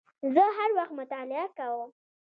زه 0.33 0.43
هر 0.57 0.69
وخت 0.77 0.91
مطالعه 0.99 1.47
کوم 1.57 1.89